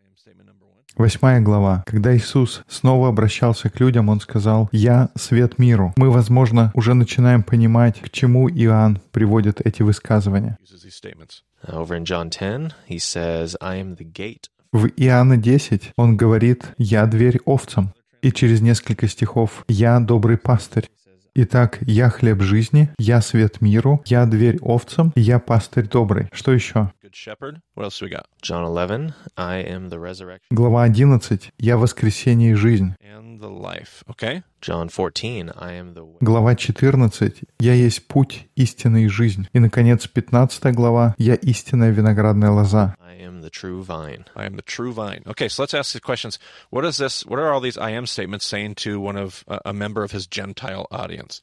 [0.99, 1.85] Восьмая глава.
[1.87, 5.95] Когда Иисус снова обращался к людям, Он сказал «Я— свет миру».
[5.97, 10.59] Мы, возможно, уже начинаем понимать, к чему Иоанн приводит эти высказывания.
[10.61, 11.43] Uses these statements.
[11.65, 14.47] Over in John 10, he says, I am the gate.
[14.73, 17.95] В Иоанна 10 он говорит «Я дверь овцам».
[18.21, 20.91] И через несколько стихов «Я добрый пастырь».
[21.41, 26.27] Итак, я хлеб жизни, я свет миру, я дверь овцам, я пастырь добрый.
[26.33, 26.91] Что еще?
[27.01, 27.61] Good shepherd.
[27.77, 28.25] What else do we got?
[28.43, 30.41] John 11, I am the resurrection.
[30.51, 31.53] Глава 11.
[31.61, 32.97] Я воскресение и жизнь.
[33.01, 34.03] And the life.
[34.09, 34.43] Okay.
[34.61, 36.17] John 14, I am the way.
[36.21, 37.45] Глава 14.
[37.61, 39.47] Я есть путь, истина и жизнь.
[39.53, 41.15] И, наконец, 15 глава.
[41.19, 42.97] Я истинная виноградная лоза.
[43.09, 44.27] I am the true vine.
[44.37, 45.23] I am the true vine.
[45.27, 46.39] Okay, so let's ask the questions.
[46.69, 47.25] What is this?
[47.25, 50.11] What are all these I am statements saying to one of uh, a member of
[50.11, 51.41] his Gentile audience?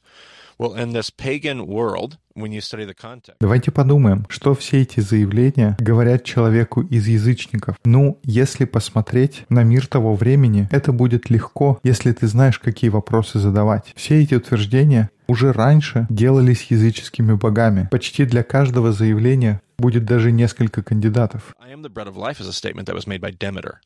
[0.58, 5.00] Well, in this pagan world, when you study the context, Давайте подумаем, что все эти
[5.00, 7.76] заявления говорят человеку из язычников.
[7.84, 13.40] Ну, если посмотреть на мир того времени, это будет легко, если ты знаешь, какие вопросы
[13.40, 13.92] задавать.
[13.96, 17.88] Все эти утверждения уже раньше делались языческими богами.
[17.90, 21.54] Почти для каждого заявления будет даже несколько кандидатов.
[21.58, 23.80] I am the bread of life is a statement that was made by Demeter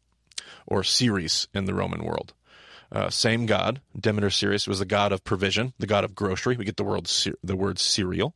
[0.66, 2.34] or Ceres in the Roman world.
[2.92, 6.56] Uh, same god, Demeter Ceres was the god of provision, the god of grocery.
[6.56, 7.06] We get the word
[7.42, 8.34] the word cereal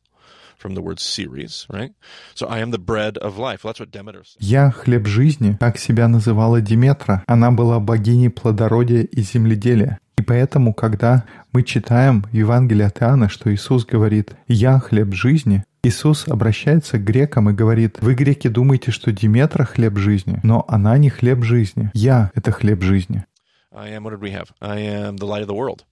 [0.57, 1.91] from the word Ceres, right?
[2.33, 3.63] So I am the bread of life.
[3.63, 4.23] Well, that's what Demeter.
[4.39, 7.23] «Я— хлеб жизни», так себя называла Диметра.
[7.27, 9.99] Она была богиней плодородия и земледелия.
[10.17, 15.65] И поэтому, когда мы читаем в Евангелии от Иоанна, что Иисус говорит «Я— хлеб жизни»,
[15.85, 20.97] Иисус обращается к грекам и говорит, «Вы, греки, думаете, что Диметра— хлеб жизни, но она
[20.97, 21.91] не хлеб жизни.
[21.93, 23.25] Я— это хлеб жизни».
[23.71, 24.47] I am, what did we have?
[24.59, 25.83] I am the light of the world.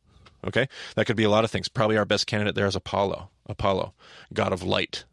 [0.43, 0.67] Okay?
[0.95, 1.69] That could be a lot of things.
[1.69, 3.29] Probably our best candidate there is Apollo.
[3.47, 3.93] Apollo,
[4.33, 5.05] god of light,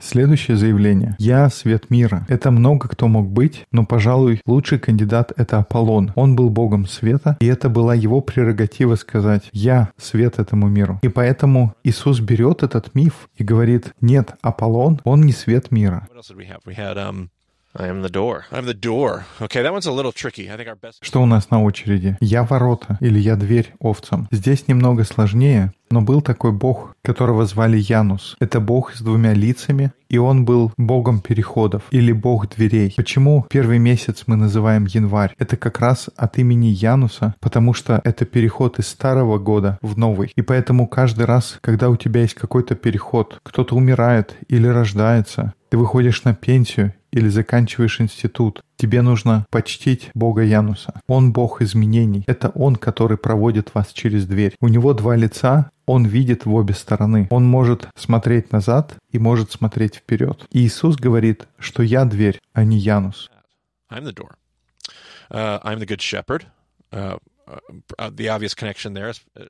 [0.00, 1.16] Следующее заявление.
[1.18, 2.24] «Я— свет мира».
[2.28, 6.12] Это много кто мог быть, но, пожалуй, лучший кандидат— это Аполлон.
[6.14, 10.98] Он был богом света, и это была его прерогатива сказать «Я— свет этому миру».
[11.02, 16.06] И поэтому Иисус берет этот миф и говорит «Нет, Аполлон, он не свет мира».
[17.72, 18.46] I am the door.
[18.50, 19.26] I'm the door.
[19.40, 20.50] Okay, that one's a little tricky.
[20.50, 20.98] I think our best.
[21.02, 22.16] Что у нас на очереди?
[22.20, 24.26] «Я ворота» или «Я дверь овцам».
[24.32, 28.36] Здесь немного сложнее, но был такой бог, которого звали Янус.
[28.40, 32.92] Это бог с двумя лицами, и он был богом переходов или бог дверей.
[32.96, 35.34] Почему первый месяц мы называем январь?
[35.38, 40.32] Это как раз от имени Януса, потому что это переход из старого года в новый.
[40.34, 45.78] И поэтому каждый раз, когда у тебя есть какой-то переход, кто-то умирает или рождается, ты
[45.78, 51.00] выходишь на пенсию или заканчиваешь институт, тебе нужно почтить Бога Януса.
[51.08, 52.24] Он Бог изменений.
[52.26, 54.54] Это Он, который проводит вас через дверь.
[54.60, 57.26] У него два лица, он видит в обе стороны.
[57.30, 60.46] Он может смотреть назад и может смотреть вперед.
[60.52, 63.28] И Иисус говорит, что я дверь, а не Янус.
[63.90, 64.36] I'm the door.
[65.30, 66.46] Uh, I'm the good shepherd.
[66.92, 68.10] Uh, uh,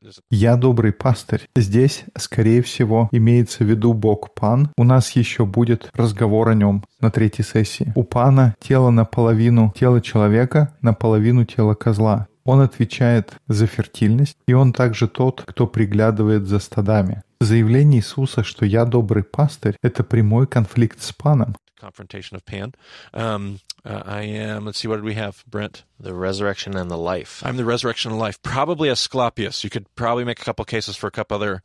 [0.02, 1.48] is Я добрый пастырь.
[1.56, 4.70] Здесь, скорее всего, имеется в виду Бог Пан.
[4.76, 7.92] У нас еще будет разговор о нем на третьей сессии.
[7.94, 12.28] У Пана тело наполовину тела человека, наполовину тела козла.
[12.44, 17.22] Он отвечает за фертильность, и он также тот, кто приглядывает за стадами.
[17.40, 21.56] Заявление Иисуса, что «я добрый пастырь», это прямой конфликт с Паном.
[21.80, 22.74] Confrontation of Pan.
[23.14, 24.66] Um, uh, I am.
[24.66, 24.88] Let's see.
[24.88, 25.84] What did we have, Brent?
[25.98, 27.42] The resurrection and the life.
[27.44, 28.42] I'm the resurrection and life.
[28.42, 29.64] Probably Asclepius.
[29.64, 31.62] You could probably make a couple cases for a couple other.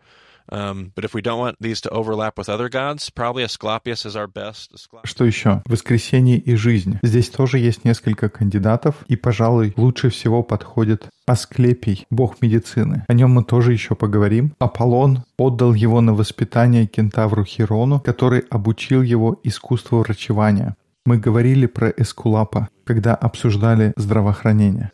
[0.51, 4.15] Um, but if we don't want these to overlap with other gods, probably Asclepius is
[4.15, 4.71] our best.
[5.03, 5.61] Что еще?
[5.65, 6.99] Воскресение и жизнь.
[7.03, 13.03] Здесь тоже есть несколько кандидатов, и, пожалуй, лучше всего подходит Асклепий, бог медицины.
[13.07, 14.53] О нем мы тоже еще поговорим.
[14.59, 20.75] Аполлон отдал его на воспитание кентавру Хирону, который обучил его искусству врачевания.
[21.07, 24.91] Мы говорили про Эскулапа, когда обсуждали здравоохранение.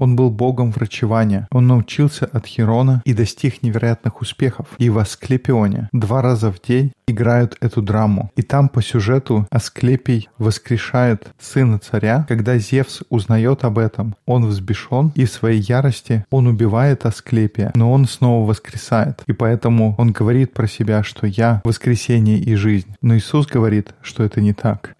[0.00, 1.46] Он был богом врачевания.
[1.52, 4.66] Он научился от Хирона и достиг невероятных успехов.
[4.78, 8.30] И в Асклепионе два раза в день играют эту драму.
[8.34, 12.24] И там по сюжету Асклепий воскрешает сына царя.
[12.28, 17.92] Когда Зевс узнает об этом, он взбешен, и в своей ярости он убивает Асклепия, но
[17.92, 19.22] он снова воскресает.
[19.26, 22.94] И поэтому он говорит про себя, что я воскресение и жизнь.
[23.00, 24.94] Но Иисус говорит, что это не так.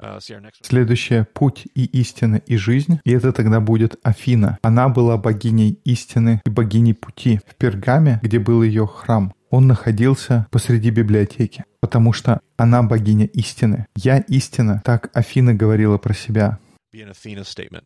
[0.00, 0.20] Uh.
[0.62, 4.58] Следующее— путь и истина и жизнь, и это тогда будет Афина.
[4.62, 7.40] Она была богиней истины и богиней пути.
[7.48, 13.86] В Пергаме, где был ее храм, он находился посреди библиотеки, потому что она богиня истины.
[13.96, 16.60] «Я истина», так Афина говорила про себя.
[16.94, 17.84] Be an Athena statement.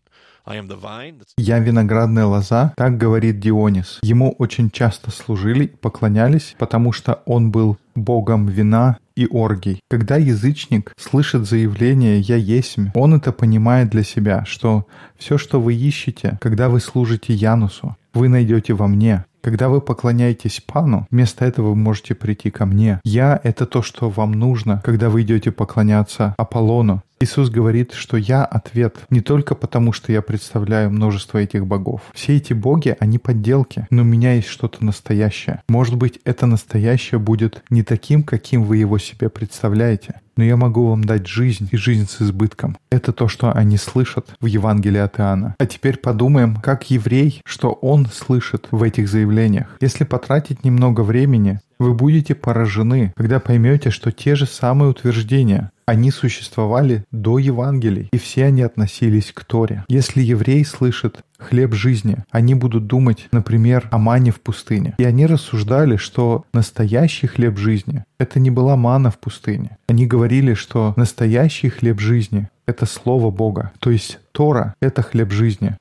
[1.36, 3.98] «Я виноградная лоза», так говорит Дионис.
[4.02, 9.80] Ему очень часто служили и поклонялись, потому что он был богом вина и оргий.
[9.88, 14.86] Когда язычник слышит заявление «Я есмь», он это понимает для себя, что
[15.18, 19.24] все, что вы ищете, когда вы служите Янусу, вы найдете во мне.
[19.42, 23.00] Когда вы поклоняетесь Пану, вместо этого вы можете прийти ко мне.
[23.02, 27.02] Я— это то, что вам нужно, когда вы идете поклоняться Аполлону.
[27.22, 32.00] Иисус говорит, что я ответ не только потому, что я представляю множество этих богов.
[32.14, 35.62] Все эти боги, они подделки, но у меня есть что-то настоящее.
[35.68, 40.88] Может быть, это настоящее будет не таким, каким вы его себе представляете, но я могу
[40.88, 42.76] вам дать жизнь и жизнь с избытком.
[42.90, 45.54] Это то, что они слышат в Евангелии от Иоанна.
[45.58, 49.76] А теперь подумаем, как еврей, что он слышит в этих заявлениях.
[49.80, 56.10] Если потратить немного времени, вы будете поражены, когда поймете, что те же самые утверждения, они
[56.10, 59.84] существовали до Евангелий, и все они относились к Торе.
[59.88, 64.94] Если еврей слышит хлеб жизни, они будут думать, например, о мане в пустыне.
[64.98, 69.76] И они рассуждали, что настоящий хлеб жизни— это не была мана в пустыне.
[69.88, 75.76] Они говорили, что настоящий хлеб жизни— это Слово Бога, то есть Тора— это хлеб жизни.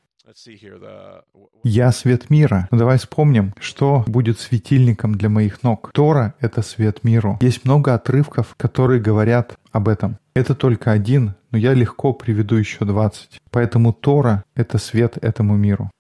[1.63, 2.67] Я свет мира.
[2.71, 5.91] Но давай вспомним, что будет светильником для моих ног.
[5.93, 7.38] Тора— это свет миру.
[7.41, 10.17] Есть много отрывков, которые говорят об этом.
[10.34, 13.41] Это только один, но я легко приведу еще 20.
[13.51, 15.91] Поэтому Тора— это свет этому миру.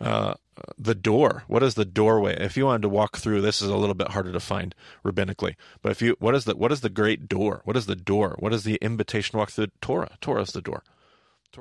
[0.00, 0.34] Uh,
[0.76, 1.42] the door.
[1.48, 2.36] What is the doorway?
[2.40, 4.74] If you wanted to walk through, this is a little bit harder to find
[5.04, 5.56] rabbinically.
[5.82, 7.60] But if you, what is the what is the great door?
[7.64, 8.36] What is the door?
[8.38, 10.10] What is the invitation to walk through Torah?
[10.20, 10.82] Torah is the door.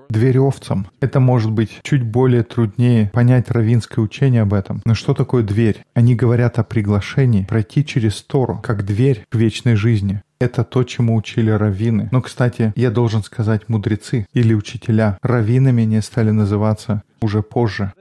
[0.09, 0.87] Дверь овцам.
[0.99, 4.81] Это может быть чуть более труднее понять равинское учение об этом.
[4.85, 5.83] Но что такое дверь?
[5.93, 10.21] Они говорят о приглашении пройти через Тору, как дверь к вечной жизни.
[10.39, 12.09] Это то, чему учили раввины.
[12.11, 15.17] Но, кстати, я должен сказать мудрецы или учителя.
[15.23, 17.93] Раввинами не стали называться уже позже.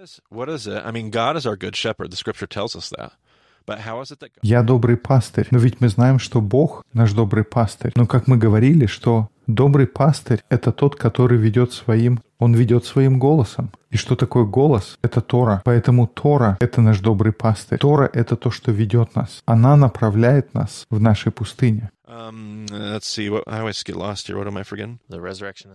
[4.42, 7.92] Я добрый пастырь, но ведь мы знаем, что Бог наш добрый пастырь.
[7.96, 13.18] Но как мы говорили, что добрый пастырь— это тот, который ведет своим, он ведет своим
[13.18, 13.70] голосом.
[13.90, 14.98] И что такое голос?
[15.02, 15.62] Это Тора.
[15.64, 17.79] Поэтому Тора— это наш добрый пастырь.
[17.79, 19.42] Тора— это то, что ведет нас.
[19.46, 21.90] Она направляет нас в нашей пустыне.
[22.08, 22.66] Um,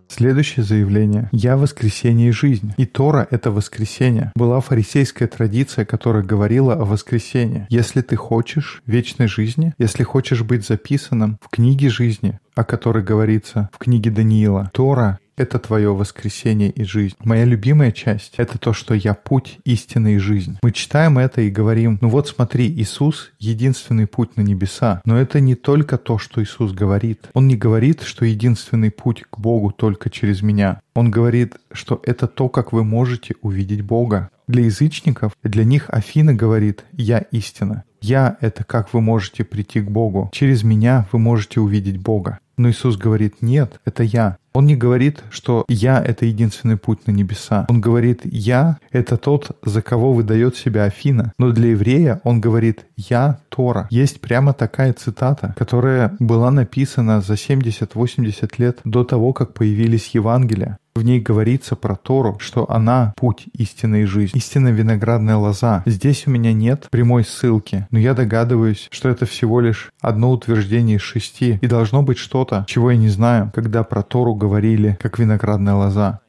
[0.08, 1.30] Следующее заявление.
[1.34, 2.74] «Я воскресение и жизнь».
[2.78, 4.32] И Тора— это воскресение.
[4.36, 7.68] Была фарисейская традиция, которая говорила о воскресении.
[7.70, 13.70] Если ты хочешь вечной жизни, если хочешь быть записанным в книге жизни, о которой говорится
[13.74, 17.16] в книге Даниила, Тора это твое воскресение и жизнь.
[17.20, 20.58] Моя любимая часть— это то, что я путь, истина и жизнь.
[20.62, 25.02] Мы читаем это и говорим, ну вот смотри, Иисус— единственный путь на небеса.
[25.04, 27.30] Но это не только то, что Иисус говорит.
[27.34, 30.82] Он не говорит, что единственный путь к Богу только через меня.
[30.94, 34.30] Он говорит, что это то, как вы можете увидеть Бога.
[34.48, 37.84] Для язычников, для них Афина говорит «Я истина».
[38.02, 40.30] «Я»— это как вы можете прийти к Богу.
[40.34, 42.40] Через меня вы можете увидеть Бога.
[42.58, 44.38] Но Иисус говорит, нет, это я.
[44.54, 47.66] Он не говорит, что «я»— это единственный путь на небеса.
[47.70, 51.34] Он говорит «я»— это тот, за кого выдает себя Афина.
[51.38, 53.88] Но для еврея он говорит «я Тора».
[53.90, 60.78] Есть прямо такая цитата, которая была написана за 70-80 лет до того, как появились Евангелия.
[60.94, 65.84] В ней говорится про Тору, что она— путь истинной жизни, истинная виноградная лоза.
[65.86, 70.98] Здесь у меня нет прямой ссылки, но я догадываюсь, что это всего лишь одно утверждение
[70.98, 75.20] из шести, и должно быть что-то, чего я не знаю, когда про Тору говорили, как
[75.20, 76.22] виноградная лоза.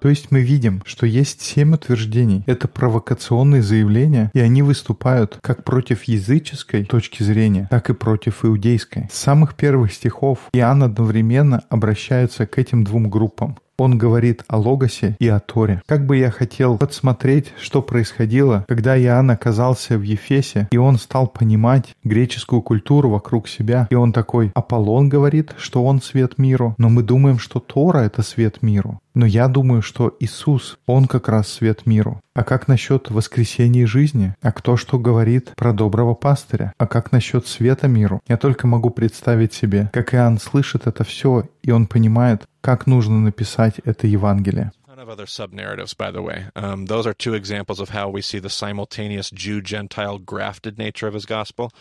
[0.00, 2.44] То есть мы видим, что есть семь утверждений.
[2.46, 9.08] Это провокационные заявления, и они выступают как против языческой точки зрения, так и против иудейской.
[9.10, 15.16] С самых первых стихов Иоанн одновременно обращается к этим двум группам он говорит о Логосе
[15.18, 15.82] и о Торе.
[15.86, 21.26] Как бы я хотел подсмотреть, что происходило, когда Иоанн оказался в Ефесе, и он стал
[21.26, 23.88] понимать греческую культуру вокруг себя.
[23.90, 28.22] И он такой, Аполлон говорит, что он свет миру, но мы думаем, что Тора— это
[28.22, 29.00] свет миру.
[29.14, 32.20] Но я думаю, что Иисус, Он как раз свет миру.
[32.34, 34.34] А как насчет воскресения жизни?
[34.40, 36.72] А кто что говорит про доброго пастыря?
[36.78, 38.20] А как насчет света миру?
[38.28, 43.20] Я только могу представить себе, как Иоанн слышит это все, и он понимает, как нужно
[43.20, 44.72] написать это Евангелие.
[45.00, 46.46] of other sub narratives, by the way.
[46.54, 51.08] Um, those are two examples of how we see the simultaneous Jew Gentile grafted nature
[51.08, 51.72] of his gospel.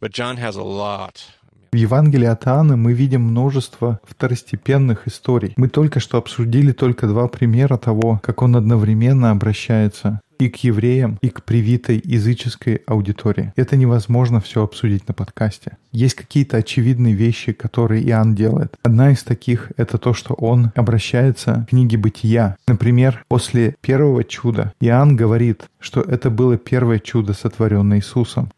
[0.00, 1.26] But John has a lot
[1.70, 5.52] В Евангелии от Иоанна мы видим множество второстепенных историй.
[5.56, 11.18] Мы только что обсудили только два примера того, как он одновременно обращается и к евреям,
[11.20, 13.52] и к привитой языческой аудитории.
[13.56, 15.76] Это невозможно все обсудить на подкасте.
[15.92, 18.74] Есть какие-то очевидные вещи, которые Иоанн делает.
[18.82, 22.56] Одна из таких— это то, что он обращается к книге Бытия.
[22.66, 28.50] Например, после первого чуда Иоанн говорит, что это было первое чудо, сотворенное Иисусом.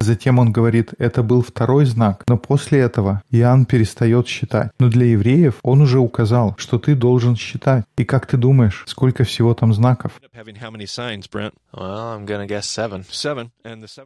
[0.00, 4.72] Затем он говорит, это был второй знак, но после этого Иоанн перестает считать.
[4.78, 7.84] Но для евреев он уже указал, что ты должен считать.
[7.96, 10.20] И как ты думаешь, сколько всего там знаков?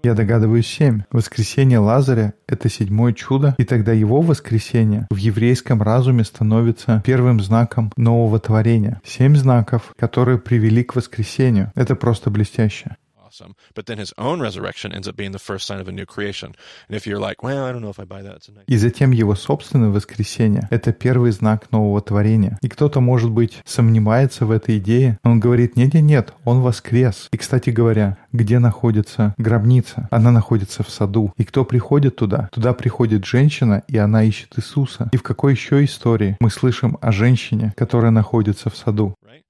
[0.02, 1.02] Я догадываюсь семь.
[1.10, 7.92] Воскресение Лазаря— это седьмое чудо, и тогда его воскресение в еврейском разуме становится первым знаком
[7.96, 9.00] нового творения.
[9.04, 11.72] Семь знаков, которые привели к воскресению.
[11.74, 12.96] Это просто блестяще.
[13.36, 13.54] Awesome.
[13.74, 16.54] But then his own resurrection ends up being the first sign of a new creation.
[16.88, 18.64] And if you're like, well, I don't know if I buy that, it's a nice.
[18.66, 22.58] И затем его собственное воскресение— это первый знак нового творения.
[22.62, 25.18] И кто-то, может быть, сомневается в этой идее.
[25.24, 27.28] но Он говорит, нет-нет-нет, он воскрес.
[27.32, 30.08] И, кстати говоря, где находится гробница?
[30.10, 31.32] Она находится в саду.
[31.36, 32.48] И кто приходит туда?
[32.52, 35.08] Туда приходит женщина, и она ищет Иисуса.
[35.12, 39.14] И в какой еще истории мы слышим о женщине, которая находится в саду?
[39.24, 39.45] Right?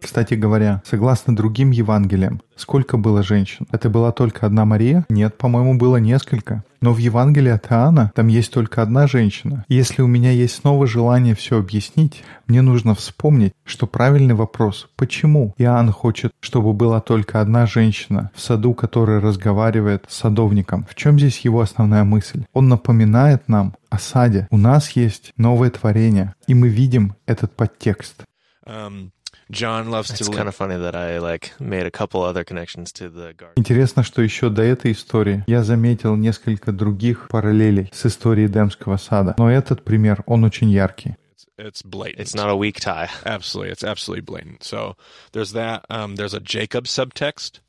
[0.00, 3.66] Кстати говоря, согласно другим Евангелиям, сколько было женщин?
[3.70, 5.06] Это была только одна Мария?
[5.08, 6.64] Нет, по-моему, было несколько.
[6.80, 9.64] Но в Евангелии от Иоанна там есть только одна женщина.
[9.68, 14.88] И если у меня есть снова желание все объяснить, мне нужно вспомнить, что правильный вопрос–
[14.96, 20.84] почему Иоанн хочет, чтобы была только одна женщина в саду, которая разговаривает с садовником?
[20.90, 22.44] В чем здесь его основная мысль?
[22.52, 24.48] Он напоминает нам о саде.
[24.50, 28.24] У нас есть новое творение, и мы видим этот подтекст.
[28.65, 29.11] Um,
[29.49, 32.43] John loves to It's li- kind of funny that I like made a couple other
[32.43, 33.53] connections to the garden.
[33.55, 39.35] Интересно, что еще до этой истории я заметил несколько других параллелей с историей Эдемского сада.
[39.37, 41.15] Но этот пример, он очень яркий.
[41.37, 42.19] it's, it's blatant.
[42.19, 43.09] It's not a weak tie.
[43.25, 44.63] Absolutely, it's absolutely blatant.
[44.63, 44.95] So
[45.31, 45.85] there's that.
[45.89, 47.59] Um, there's a Jacob subtext.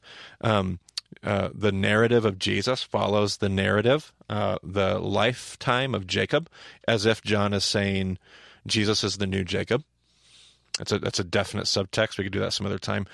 [0.41, 0.81] Um,
[1.23, 6.49] uh, the narrative of Jesus follows the narrative, uh, the lifetime of Jacob,
[6.87, 8.19] as if John is saying
[8.67, 9.85] Jesus is the new Jacob.
[10.78, 12.18] That's a that's a definite subtext.
[12.18, 13.06] We could do that some other time.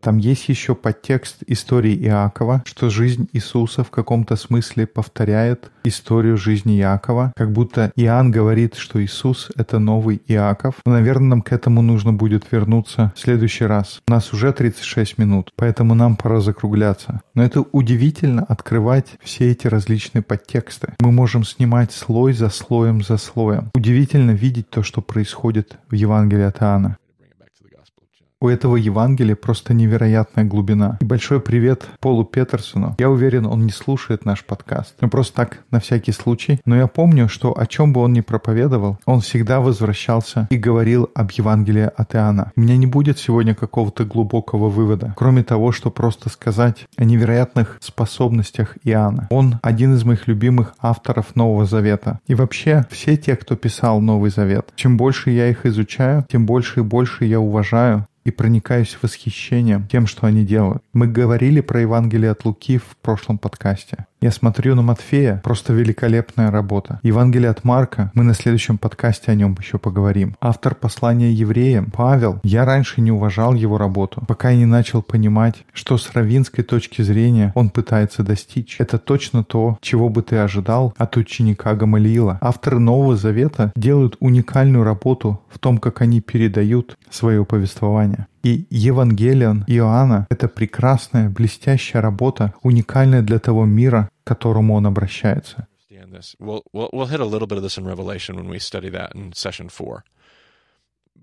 [0.00, 6.78] Там есть еще подтекст истории Иакова, что жизнь Иисуса в каком-то смысле повторяет историю жизни
[6.78, 10.76] Иакова, как будто Иоанн говорит, что Иисус— это новый Иаков.
[10.84, 14.00] Но, наверное, нам к этому нужно будет вернуться в следующий раз.
[14.06, 17.20] У нас уже 36 минут, поэтому нам пора закругляться.
[17.34, 20.94] Но это удивительно открывать все эти различные подтексты.
[21.00, 23.70] Мы можем снимать слой за слоем за слоем.
[23.74, 26.96] Удивительно видеть то, что происходит в Евангелии от Иоанна.
[27.18, 28.26] Bring it back to the Gospel of John.
[28.42, 30.98] У этого Евангелия просто невероятная глубина.
[31.00, 32.96] И большой привет Полу Петерсону.
[32.98, 34.96] Я уверен, он не слушает наш подкаст.
[35.00, 36.60] Ну, просто так, на всякий случай.
[36.64, 41.08] Но я помню, что о чем бы он ни проповедовал, он всегда возвращался и говорил
[41.14, 42.50] об Евангелии от Иоанна.
[42.56, 47.78] У меня не будет сегодня какого-то глубокого вывода, кроме того, что просто сказать о невероятных
[47.80, 49.28] способностях Иоанна.
[49.30, 52.18] Он один из моих любимых авторов Нового Завета.
[52.26, 56.80] И вообще, все те, кто писал Новый Завет, чем больше я их изучаю, тем больше
[56.80, 60.82] и больше я уважаю и проникаюсь восхищением тем, что они делают.
[60.92, 64.06] Мы говорили про Евангелие от Луки в прошлом подкасте.
[64.22, 67.00] Я смотрю на Матфея, просто великолепная работа.
[67.02, 70.36] Евангелие от Марка, мы на следующем подкасте о нем еще поговорим.
[70.40, 75.64] Автор послания евреям, Павел, я раньше не уважал его работу, пока я не начал понимать,
[75.72, 78.76] что с равинской точки зрения он пытается достичь.
[78.78, 82.38] Это точно то, чего бы ты ожидал от ученика Гамалиила.
[82.40, 88.28] Авторы Нового Завета делают уникальную работу в том, как они передают свое повествование.
[88.42, 95.68] И Евангелион Иоанна— это прекрасная, блестящая работа, уникальная для того мира, к которому он обращается.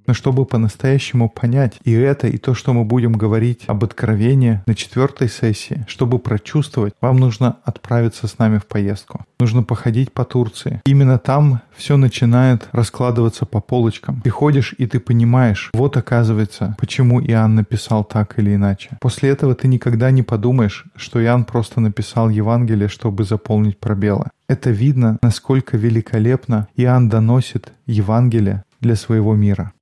[0.09, 4.73] Но чтобы по-настоящему понять и это, и то, что мы будем говорить об откровении на
[4.73, 9.23] четвертой сессии, чтобы прочувствовать, вам нужно отправиться с нами в поездку.
[9.39, 10.81] Нужно походить по Турции.
[10.87, 14.21] Именно там все начинает раскладываться по полочкам.
[14.21, 18.97] Приходишь, и ты понимаешь, вот оказывается, почему Иоанн написал так или иначе.
[18.99, 24.31] После этого ты никогда не подумаешь, что Иоанн просто написал Евангелие, чтобы заполнить пробелы.
[24.47, 29.73] Это видно, насколько великолепно Иоанн доносит Евангелие для своего мира.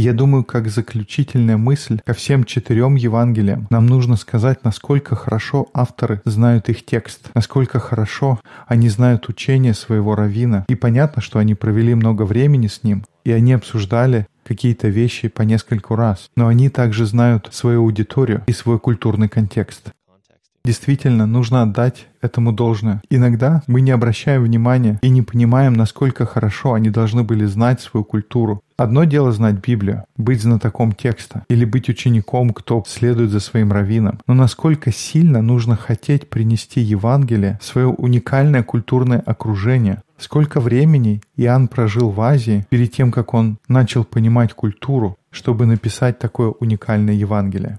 [0.00, 6.20] Я думаю, как заключительная мысль ко всем четырем Евангелиям, нам нужно сказать, насколько хорошо авторы
[6.24, 10.64] знают их текст, насколько хорошо они знают учение своего равина.
[10.68, 15.42] И понятно, что они провели много времени с ним, и они обсуждали какие-то вещи по
[15.42, 16.30] нескольку раз.
[16.34, 19.90] Но они также знают свою аудиторию и свой культурный контекст.
[20.68, 23.00] Действительно, нужно отдать этому должное.
[23.08, 28.04] Иногда мы не обращаем внимания и не понимаем, насколько хорошо они должны были знать свою
[28.04, 33.72] культуру, Одно дело знать Библию, быть знатоком текста или быть учеником, кто следует за своим
[33.72, 34.20] раввином.
[34.28, 41.68] Но насколько сильно нужно хотеть принести Евангелие в свое уникальное культурное окружение, Сколько времени Иоанн
[41.68, 47.78] прожил в Азии перед тем, как он начал понимать культуру, чтобы написать такое уникальное Евангелие?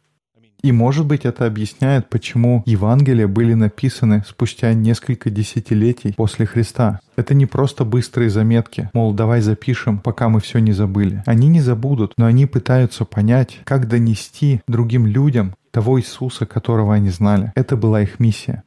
[0.61, 6.99] И, может быть, это объясняет, почему Евангелия были написаны спустя несколько десятилетий после Христа.
[7.15, 11.23] Это не просто быстрые заметки, мол, давай запишем, пока мы все не забыли.
[11.25, 17.09] Они не забудут, но они пытаются понять, как донести другим людям того Иисуса, которого они
[17.09, 17.51] знали.
[17.55, 18.63] Это была их миссия.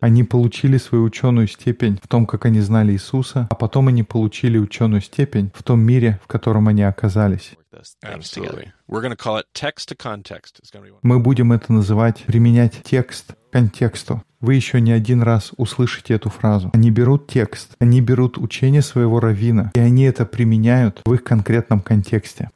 [0.00, 4.58] Они получили свою ученую степень в том, как они знали Иисуса, а потом они получили
[4.58, 7.54] ученую степень в том мире, в котором они оказались.
[7.72, 8.46] Those things together.
[8.48, 8.72] Absolutely.
[8.88, 10.58] We're going to call it text to context.
[10.60, 11.00] It's going to be one.
[11.02, 14.22] Мы будем это называть применять текст к контексту.
[14.40, 16.70] Вы еще не один раз услышите эту фразу.
[16.72, 21.80] Они берут текст, они берут учение своего раввина, и они это применяют в их конкретном
[21.80, 22.50] контексте.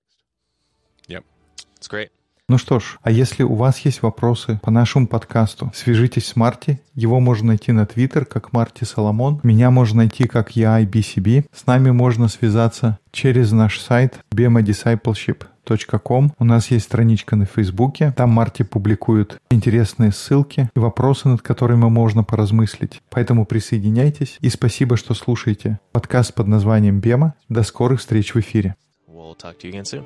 [1.08, 1.24] Yep.
[1.78, 2.10] It's great.
[2.50, 6.80] Ну что ж, а если у вас есть вопросы по нашему подкасту, свяжитесь с Марти.
[6.96, 9.38] Его можно найти на Твиттер как Марти Соломон.
[9.44, 11.44] Меня можно найти как я IBCB.
[11.54, 16.32] С нами можно связаться через наш сайт bemadiscipleship.com.
[16.40, 18.12] У нас есть страничка на Фейсбуке.
[18.16, 23.00] Там Марти публикует интересные ссылки и вопросы, над которыми можно поразмыслить.
[23.10, 27.34] Поэтому присоединяйтесь и спасибо, что слушаете подкаст под названием Бема.
[27.48, 28.74] До скорых встреч в эфире.
[29.06, 30.04] We'll talk to you again soon.